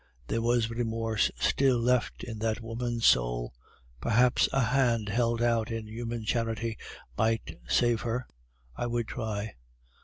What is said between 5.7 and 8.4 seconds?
human charity might save her.